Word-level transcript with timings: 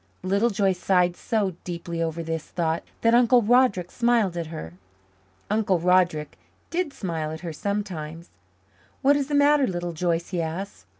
Little 0.23 0.49
Joyce 0.49 0.79
sighed 0.79 1.15
so 1.15 1.53
deeply 1.63 2.01
over 2.01 2.23
this 2.23 2.45
thought 2.47 2.81
that 3.01 3.13
Uncle 3.13 3.43
Roderick 3.43 3.91
smiled 3.91 4.35
at 4.35 4.47
her. 4.47 4.73
Uncle 5.47 5.77
Roderick 5.77 6.39
did 6.71 6.91
smile 6.91 7.29
at 7.29 7.41
her 7.41 7.53
sometimes. 7.53 8.29
"What 9.03 9.15
is 9.15 9.27
the 9.27 9.35
matter, 9.35 9.67
Little 9.67 9.93
Joyce?" 9.93 10.29
he 10.29 10.41
asked. 10.41 10.87